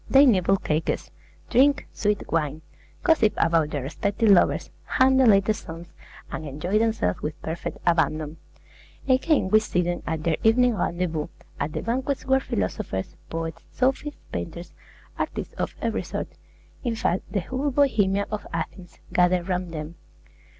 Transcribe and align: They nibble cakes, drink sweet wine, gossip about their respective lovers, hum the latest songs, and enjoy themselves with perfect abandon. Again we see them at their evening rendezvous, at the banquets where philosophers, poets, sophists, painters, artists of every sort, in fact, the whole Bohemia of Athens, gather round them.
They 0.09 0.25
nibble 0.25 0.57
cakes, 0.57 1.11
drink 1.51 1.87
sweet 1.93 2.23
wine, 2.33 2.63
gossip 3.03 3.33
about 3.37 3.69
their 3.69 3.83
respective 3.83 4.31
lovers, 4.31 4.71
hum 4.83 5.17
the 5.17 5.27
latest 5.27 5.63
songs, 5.63 5.93
and 6.31 6.43
enjoy 6.43 6.79
themselves 6.79 7.21
with 7.21 7.39
perfect 7.43 7.77
abandon. 7.85 8.37
Again 9.07 9.49
we 9.49 9.59
see 9.59 9.83
them 9.83 10.01
at 10.07 10.23
their 10.23 10.37
evening 10.41 10.73
rendezvous, 10.73 11.27
at 11.59 11.73
the 11.73 11.83
banquets 11.83 12.25
where 12.25 12.39
philosophers, 12.39 13.15
poets, 13.29 13.61
sophists, 13.71 14.23
painters, 14.31 14.73
artists 15.19 15.53
of 15.53 15.75
every 15.83 16.01
sort, 16.01 16.29
in 16.83 16.95
fact, 16.95 17.31
the 17.31 17.41
whole 17.41 17.69
Bohemia 17.69 18.25
of 18.31 18.47
Athens, 18.51 18.97
gather 19.13 19.43
round 19.43 19.69
them. 19.71 19.93